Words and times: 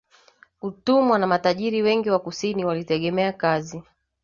utumwa 0.61 1.19
na 1.19 1.27
matajiri 1.27 1.81
wengi 1.81 2.09
wa 2.09 2.19
kusini 2.19 2.65
walitegemea 2.65 3.31
kazi 3.33 3.83